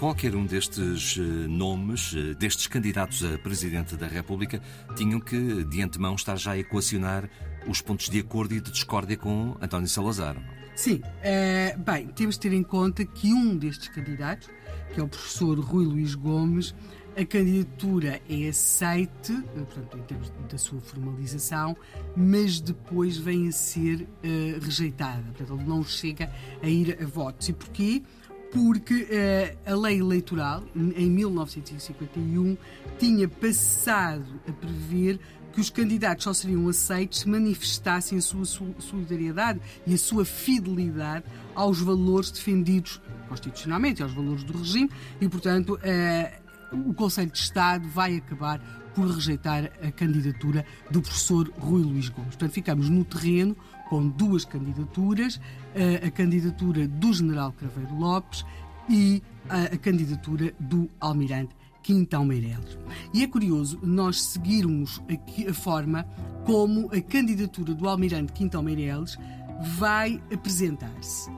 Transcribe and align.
Qualquer 0.00 0.34
um 0.34 0.46
destes 0.46 1.18
eh, 1.18 1.46
nomes, 1.46 2.14
eh, 2.16 2.32
destes 2.32 2.66
candidatos 2.66 3.22
a 3.22 3.36
Presidente 3.36 3.98
da 3.98 4.06
República, 4.06 4.58
tinham 4.96 5.20
que, 5.20 5.62
de 5.64 5.82
antemão, 5.82 6.14
estar 6.14 6.36
já 6.36 6.52
a 6.52 6.58
equacionar 6.58 7.28
os 7.68 7.82
pontos 7.82 8.08
de 8.08 8.18
acordo 8.18 8.54
e 8.54 8.62
de 8.62 8.70
discórdia 8.70 9.18
com 9.18 9.58
António 9.60 9.86
Salazar. 9.88 10.38
Sim, 10.74 11.02
é, 11.20 11.76
bem, 11.76 12.06
temos 12.06 12.36
de 12.36 12.40
ter 12.40 12.54
em 12.54 12.62
conta 12.62 13.04
que 13.04 13.30
um 13.34 13.54
destes 13.54 13.88
candidatos, 13.88 14.48
que 14.94 15.00
é 15.00 15.02
o 15.02 15.06
professor 15.06 15.58
Rui 15.60 15.84
Luís 15.84 16.14
Gomes, 16.14 16.74
a 17.14 17.24
candidatura 17.26 18.22
é 18.26 18.48
aceite, 18.48 19.34
portanto, 19.54 19.98
em 19.98 20.02
termos 20.04 20.32
da 20.50 20.56
sua 20.56 20.80
formalização, 20.80 21.76
mas 22.16 22.58
depois 22.58 23.18
vem 23.18 23.48
a 23.48 23.52
ser 23.52 24.02
uh, 24.02 24.64
rejeitada. 24.64 25.24
Portanto, 25.36 25.60
ele 25.60 25.68
não 25.68 25.84
chega 25.84 26.32
a 26.62 26.68
ir 26.68 26.96
a 27.02 27.04
votos. 27.04 27.50
E 27.50 27.52
porquê? 27.52 28.02
Porque 28.52 29.06
uh, 29.66 29.72
a 29.72 29.74
lei 29.76 30.00
eleitoral, 30.00 30.64
em 30.74 31.08
1951, 31.08 32.56
tinha 32.98 33.28
passado 33.28 34.40
a 34.48 34.52
prever 34.52 35.20
que 35.52 35.60
os 35.60 35.70
candidatos 35.70 36.24
só 36.24 36.32
seriam 36.32 36.68
aceitos 36.68 37.20
se 37.20 37.28
manifestassem 37.28 38.18
a 38.18 38.20
sua 38.20 38.44
solidariedade 38.44 39.60
e 39.86 39.94
a 39.94 39.98
sua 39.98 40.24
fidelidade 40.24 41.24
aos 41.54 41.80
valores 41.80 42.30
defendidos 42.30 43.00
constitucionalmente, 43.28 44.02
aos 44.02 44.12
valores 44.12 44.42
do 44.42 44.56
regime, 44.56 44.90
e, 45.20 45.28
portanto, 45.28 45.74
uh, 45.74 46.49
o 46.72 46.94
Conselho 46.94 47.30
de 47.30 47.38
Estado 47.38 47.88
vai 47.88 48.16
acabar 48.16 48.60
por 48.94 49.08
rejeitar 49.08 49.70
a 49.82 49.90
candidatura 49.92 50.64
do 50.90 51.00
professor 51.00 51.50
Rui 51.58 51.82
Luís 51.82 52.08
Gomes. 52.08 52.30
Portanto, 52.30 52.52
ficamos 52.52 52.88
no 52.88 53.04
terreno 53.04 53.56
com 53.88 54.08
duas 54.08 54.44
candidaturas, 54.44 55.40
a 56.06 56.10
candidatura 56.10 56.86
do 56.86 57.12
general 57.12 57.52
Craveiro 57.52 57.94
Lopes 57.96 58.44
e 58.88 59.22
a 59.48 59.76
candidatura 59.76 60.52
do 60.58 60.88
almirante 61.00 61.54
Quintão 61.82 62.24
Meireles. 62.24 62.78
E 63.14 63.22
é 63.22 63.26
curioso 63.26 63.78
nós 63.82 64.20
seguirmos 64.20 65.00
aqui 65.10 65.48
a 65.48 65.54
forma 65.54 66.04
como 66.44 66.90
a 66.94 67.00
candidatura 67.00 67.74
do 67.74 67.88
almirante 67.88 68.32
Quintão 68.32 68.62
Meireles 68.62 69.16
vai 69.76 70.22
apresentar-se. 70.32 71.30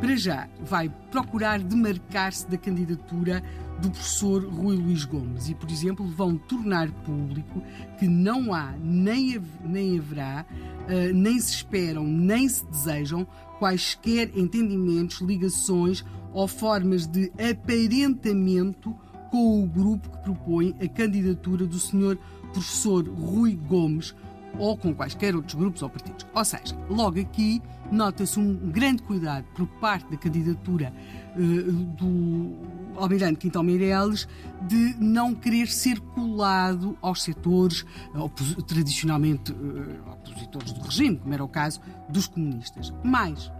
Para 0.00 0.16
já, 0.16 0.48
vai 0.60 0.88
procurar 1.10 1.60
demarcar-se 1.60 2.48
da 2.48 2.58
candidatura 2.58 3.42
do 3.80 3.90
professor 3.90 4.44
Rui 4.44 4.76
Luís 4.76 5.04
Gomes 5.04 5.48
e, 5.48 5.54
por 5.54 5.70
exemplo, 5.70 6.06
vão 6.06 6.36
tornar 6.36 6.90
público 6.90 7.62
que 7.98 8.06
não 8.06 8.52
há, 8.52 8.72
nem, 8.82 9.40
nem 9.64 9.98
haverá, 9.98 10.46
uh, 10.50 11.14
nem 11.14 11.38
se 11.40 11.54
esperam, 11.54 12.04
nem 12.04 12.48
se 12.48 12.64
desejam 12.66 13.26
quaisquer 13.58 14.30
entendimentos, 14.36 15.20
ligações 15.20 16.04
ou 16.32 16.48
formas 16.48 17.06
de 17.06 17.32
aparentamento 17.50 18.94
com 19.30 19.62
o 19.62 19.66
grupo 19.66 20.10
que 20.10 20.18
propõe 20.18 20.74
a 20.80 20.88
candidatura 20.88 21.66
do 21.66 21.78
senhor 21.78 22.18
professor 22.52 23.06
Rui 23.08 23.54
Gomes 23.54 24.14
ou 24.58 24.76
com 24.76 24.94
quaisquer 24.94 25.34
outros 25.34 25.54
grupos 25.54 25.82
ou 25.82 25.88
partidos. 25.88 26.26
Ou 26.34 26.44
seja, 26.44 26.76
logo 26.88 27.18
aqui 27.20 27.62
nota-se 27.90 28.38
um 28.38 28.54
grande 28.70 29.02
cuidado 29.02 29.44
por 29.54 29.66
parte 29.66 30.10
da 30.10 30.16
candidatura 30.16 30.92
uh, 31.36 31.72
do 31.72 32.56
Almirante 32.96 33.38
Quintal 33.38 33.62
Meireles 33.62 34.28
de 34.66 34.94
não 34.98 35.34
querer 35.34 35.68
ser 35.68 35.98
colado 36.00 36.96
aos 37.00 37.22
setores 37.22 37.84
uh, 38.14 38.62
tradicionalmente 38.62 39.52
uh, 39.52 40.10
opositores 40.12 40.72
do 40.72 40.80
regime, 40.82 41.16
como 41.18 41.34
era 41.34 41.44
o 41.44 41.48
caso 41.48 41.80
dos 42.08 42.26
comunistas. 42.26 42.92
Mas 43.02 43.50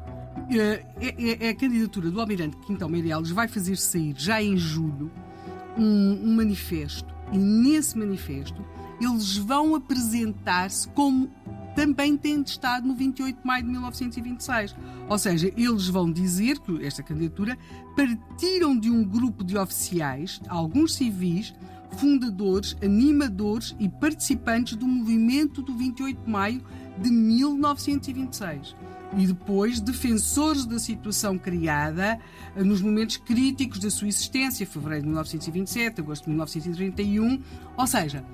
é, 0.51 0.85
é, 1.01 1.47
é, 1.47 1.49
a 1.51 1.55
candidatura 1.55 2.11
do 2.11 2.21
Almirante 2.21 2.57
Quintal 2.59 2.89
Meireles 2.89 3.31
vai 3.31 3.49
fazer 3.49 3.77
sair 3.77 4.15
já 4.17 4.43
em 4.43 4.57
julho 4.57 5.11
um, 5.77 6.21
um 6.25 6.37
manifesto 6.37 7.15
e 7.33 7.39
nesse 7.39 7.97
manifesto 7.97 8.65
eles 9.01 9.37
vão 9.37 9.75
apresentar-se 9.75 10.89
como 10.89 11.31
também 11.75 12.17
têm 12.17 12.43
estado 12.43 12.87
no 12.87 12.95
28 12.95 13.41
de 13.41 13.47
maio 13.47 13.65
de 13.65 13.71
1926. 13.71 14.75
Ou 15.09 15.19
seja, 15.19 15.53
eles 15.57 15.89
vão 15.89 16.11
dizer 16.11 16.59
que 16.59 16.85
esta 16.85 17.03
candidatura 17.03 17.57
partiram 17.97 18.79
de 18.79 18.91
um 18.91 19.05
grupo 19.05 19.45
de 19.45 19.57
oficiais, 19.57 20.41
alguns 20.49 20.95
civis, 20.95 21.55
fundadores, 21.99 22.77
animadores 22.83 23.77
e 23.79 23.89
participantes 23.89 24.77
do 24.77 24.87
movimento 24.87 25.63
do 25.63 25.75
28 25.75 26.25
de 26.25 26.31
maio 26.31 26.63
de 26.99 27.11
1926 27.11 28.75
e 29.17 29.27
depois 29.27 29.81
defensores 29.81 30.65
da 30.65 30.79
situação 30.79 31.39
criada 31.39 32.19
eh, 32.57 32.65
nos 32.65 32.81
momentos 32.81 33.19
críticos 33.19 33.79
da 33.79 33.91
sua 33.91 34.09
existência, 34.09 34.67
fevereiro 34.67 35.03
de 35.03 35.09
1927, 35.09 36.01
agosto 36.01 36.25
de 36.25 36.31
1931, 36.31 37.43
ou 37.77 37.87
seja, 37.87 38.25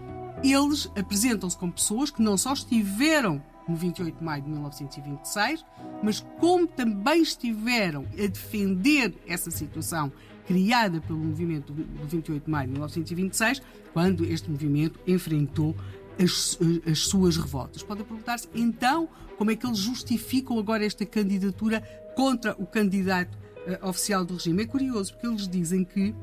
eles 0.43 0.91
apresentam-se 0.97 1.57
como 1.57 1.73
pessoas 1.73 2.11
que 2.11 2.23
não 2.23 2.37
só 2.37 2.53
estiveram 2.53 3.43
no 3.69 3.77
28 3.77 4.19
de 4.19 4.25
maio 4.25 4.43
de 4.43 4.49
1926, 4.49 5.65
mas 6.03 6.21
como 6.39 6.67
também 6.67 7.23
estiveram 7.23 8.07
a 8.15 8.27
defender 8.27 9.15
essa 9.27 9.51
situação 9.51 10.11
criada 10.47 11.01
pelo 11.03 11.19
movimento 11.19 11.73
do 11.75 12.07
28 12.07 12.45
de 12.45 12.51
maio 12.51 12.67
de 12.69 12.73
1926, 12.73 13.63
quando 13.93 14.25
este 14.25 14.51
movimento 14.51 14.99
enfrentou 15.07 15.77
as, 16.19 16.59
as 16.91 17.01
suas 17.01 17.37
revoltas. 17.37 17.83
Pode 17.83 18.03
perguntar-se, 18.03 18.49
então, 18.55 19.09
como 19.37 19.51
é 19.51 19.57
que 19.57 19.67
eles 19.67 19.79
justificam 19.79 20.59
agora 20.59 20.85
esta 20.85 21.05
candidatura 21.05 21.83
contra 22.17 22.57
o 22.59 22.67
candidato 22.67 23.37
uh, 23.67 23.87
oficial 23.87 24.25
do 24.25 24.35
regime? 24.35 24.63
É 24.63 24.67
curioso, 24.67 25.13
porque 25.13 25.27
eles 25.27 25.47
dizem 25.47 25.85
que 25.85 26.15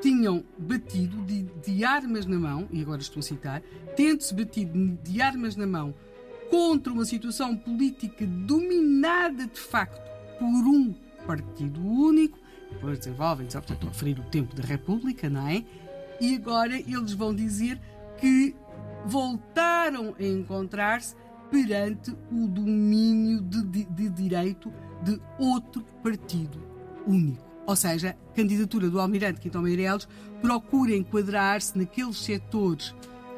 tinham 0.00 0.44
batido 0.58 1.22
de, 1.22 1.42
de 1.42 1.84
armas 1.84 2.26
na 2.26 2.38
mão, 2.38 2.68
e 2.70 2.80
agora 2.82 3.00
estou 3.00 3.20
a 3.20 3.22
citar, 3.22 3.62
tendo-se 3.96 4.34
batido 4.34 4.98
de 5.02 5.20
armas 5.20 5.56
na 5.56 5.66
mão 5.66 5.94
contra 6.50 6.92
uma 6.92 7.04
situação 7.04 7.56
política 7.56 8.26
dominada 8.26 9.46
de 9.46 9.60
facto 9.60 10.00
por 10.38 10.46
um 10.46 10.94
partido 11.26 11.80
único, 11.80 12.38
depois 12.70 12.98
desenvolvem, 12.98 13.48
só 13.50 13.60
portanto, 13.60 13.86
a 13.86 13.90
referir 13.90 14.18
o 14.18 14.24
tempo 14.24 14.54
da 14.54 14.62
República, 14.62 15.28
não 15.28 15.46
é? 15.48 15.64
E 16.20 16.34
agora 16.34 16.76
eles 16.76 17.12
vão 17.12 17.34
dizer 17.34 17.80
que 18.18 18.54
voltaram 19.04 20.14
a 20.18 20.24
encontrar-se 20.24 21.14
perante 21.50 22.10
o 22.30 22.48
domínio 22.48 23.40
de, 23.42 23.62
de, 23.62 23.84
de 23.84 24.08
direito 24.10 24.72
de 25.02 25.20
outro 25.38 25.84
partido 26.02 26.58
único. 27.06 27.44
Ou 27.66 27.74
seja, 27.74 28.10
a 28.10 28.34
candidatura 28.34 28.88
do 28.88 29.00
Almirante 29.00 29.40
Quintão 29.40 29.62
Meireles 29.62 30.06
procura 30.40 30.94
enquadrar-se 30.94 31.76
naqueles 31.76 32.16
setores 32.18 32.94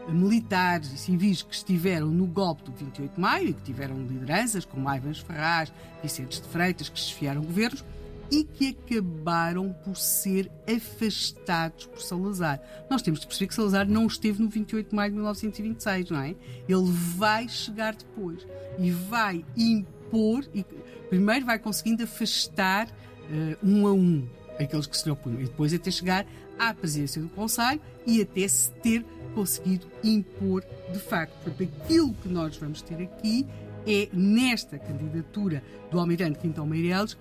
militares 0.09 0.93
e 0.93 0.99
civis 0.99 1.43
que 1.43 1.55
estiveram 1.55 2.09
no 2.09 2.27
golpe 2.27 2.65
do 2.65 2.73
28 2.73 3.15
de 3.15 3.21
maio 3.21 3.49
e 3.49 3.53
que 3.53 3.63
tiveram 3.63 3.97
lideranças 3.97 4.65
como 4.65 4.93
Ivans 4.93 5.19
Ferraz, 5.19 5.73
Vicentes 6.03 6.41
de 6.41 6.49
Freitas, 6.49 6.89
que 6.89 6.95
desfiaram 6.95 7.43
governos 7.43 7.85
e 8.31 8.45
que 8.45 8.69
acabaram 8.69 9.73
por 9.85 9.97
ser 9.97 10.51
afastados 10.69 11.87
por 11.87 12.01
Salazar. 12.01 12.61
Nós 12.91 13.03
temos 13.03 13.21
de 13.21 13.27
perceber 13.27 13.49
que 13.49 13.55
Salazar 13.55 13.89
não 13.89 14.07
esteve 14.07 14.43
no 14.43 14.49
28 14.49 14.91
de 14.91 14.95
maio 14.95 15.11
de 15.11 15.17
1926, 15.17 16.11
não 16.11 16.21
é? 16.21 16.35
Ele 16.69 16.91
vai 17.17 17.49
chegar 17.49 17.95
depois 17.95 18.47
e 18.79 18.91
vai 18.91 19.45
impor, 19.57 20.45
e 20.55 20.65
primeiro 21.09 21.47
vai 21.47 21.59
conseguindo 21.59 22.03
afastar 22.03 22.89
uh, 23.31 23.67
um 23.67 23.87
a 23.87 23.93
um 23.93 24.29
aqueles 24.59 24.87
que 24.87 24.97
se 24.97 25.05
lhe 25.05 25.11
opunham, 25.13 25.41
e 25.41 25.45
depois 25.45 25.73
até 25.73 25.91
chegar 25.91 26.27
à 26.59 26.75
presidência 26.75 27.23
do 27.23 27.29
Conselho 27.29 27.81
e 28.07 28.21
até 28.21 28.47
se 28.49 28.71
ter 28.73 29.05
conseguido 29.35 29.87
impor 30.03 30.65
de 30.93 30.99
facto. 30.99 31.33
Portanto, 31.45 31.71
aquilo 31.85 32.13
que 32.15 32.29
nós 32.29 32.57
vamos 32.57 32.83
ter 32.83 33.01
aqui 33.03 33.47
é, 33.87 34.09
nesta 34.13 34.79
candidatura 34.79 35.63
do 35.91 35.99
Almirante 35.99 36.39
Quintão 36.39 36.67
Meireles, 36.67 37.17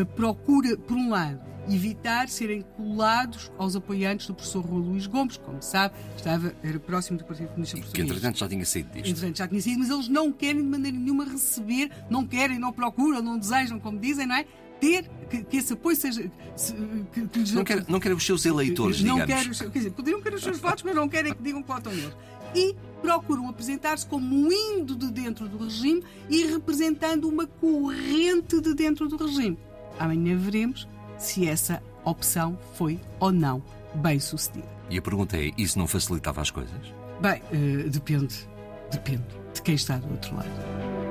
a 0.00 0.04
procura, 0.04 0.76
por 0.76 0.96
um 0.96 1.10
lado, 1.10 1.40
evitar 1.68 2.28
serem 2.28 2.62
colados 2.76 3.52
aos 3.58 3.76
apoiantes 3.76 4.26
do 4.26 4.34
professor 4.34 4.64
Rui 4.64 4.82
Luís 4.82 5.06
Gomes, 5.06 5.36
como 5.36 5.62
sabe, 5.62 5.94
estava, 6.16 6.54
era 6.62 6.78
próximo 6.80 7.18
do 7.18 7.24
Partido 7.24 7.48
Comunista. 7.48 7.78
Que 7.92 8.00
entretanto 8.00 8.38
já 8.38 8.48
tinha 8.48 8.64
saído 8.64 8.90
disto. 8.90 9.08
Entretanto 9.10 9.36
já 9.36 9.48
tinha 9.48 9.60
saído, 9.60 9.80
mas 9.80 9.90
eles 9.90 10.08
não 10.08 10.32
querem 10.32 10.62
de 10.62 10.68
maneira 10.68 10.96
nenhuma 10.96 11.24
receber, 11.24 11.90
não 12.08 12.26
querem, 12.26 12.58
não 12.58 12.72
procuram, 12.72 13.20
não 13.20 13.38
desejam, 13.38 13.78
como 13.78 13.98
dizem, 13.98 14.26
não 14.26 14.36
é? 14.36 14.46
Ter 14.80 15.08
que, 15.28 15.42
que, 15.42 15.56
esse 15.56 15.72
apoio 15.72 15.96
seja. 15.96 16.30
Que, 17.12 17.26
que 17.28 17.52
não, 17.52 17.64
quer, 17.64 17.84
não 17.88 18.00
querem 18.00 18.16
os 18.16 18.24
seus 18.24 18.44
eleitores, 18.44 19.02
não 19.02 19.18
digamos. 19.20 19.58
Quer, 19.58 19.70
quer 19.70 19.78
dizer, 19.78 19.90
poderiam 19.90 20.22
querer 20.22 20.36
os 20.36 20.42
seus 20.42 20.58
votos, 20.58 20.82
mas 20.82 20.94
não 20.94 21.08
querem 21.08 21.34
que 21.34 21.42
digam 21.42 21.62
que 21.62 21.68
votam 21.68 21.92
neles. 21.92 22.16
E 22.54 22.74
procuram 23.02 23.48
apresentar-se 23.48 24.06
como 24.06 24.52
indo 24.52 24.96
de 24.96 25.10
dentro 25.10 25.48
do 25.48 25.64
regime 25.64 26.02
e 26.28 26.46
representando 26.46 27.28
uma 27.28 27.46
corrente 27.46 28.60
de 28.60 28.74
dentro 28.74 29.06
do 29.08 29.16
regime. 29.16 29.58
Amanhã 29.98 30.36
veremos 30.36 30.88
se 31.18 31.46
essa 31.46 31.82
opção 32.04 32.58
foi 32.74 32.98
ou 33.20 33.32
não 33.32 33.62
bem 33.94 34.18
sucedida. 34.18 34.68
E 34.90 34.98
a 34.98 35.02
pergunta 35.02 35.36
é: 35.36 35.50
isso 35.58 35.78
não 35.78 35.86
facilitava 35.86 36.40
as 36.40 36.50
coisas? 36.50 36.94
Bem, 37.20 37.42
uh, 37.52 37.90
depende. 37.90 38.48
Depende 38.90 39.24
de 39.52 39.62
quem 39.62 39.74
está 39.74 39.98
do 39.98 40.10
outro 40.10 40.34
lado. 40.34 41.07